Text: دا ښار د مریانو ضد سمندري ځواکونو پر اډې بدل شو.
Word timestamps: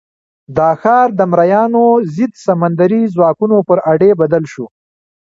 دا 0.57 0.69
ښار 0.81 1.07
د 1.19 1.21
مریانو 1.31 1.85
ضد 2.15 2.33
سمندري 2.47 3.01
ځواکونو 3.15 3.57
پر 3.67 3.77
اډې 3.91 4.11
بدل 4.21 4.43
شو. 4.53 4.65